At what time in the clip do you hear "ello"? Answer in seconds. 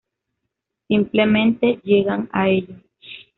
2.49-2.75